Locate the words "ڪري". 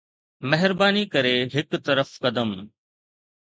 1.13-1.35